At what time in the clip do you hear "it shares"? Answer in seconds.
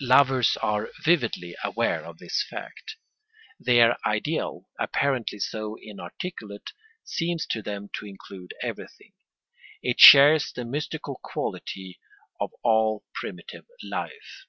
9.82-10.52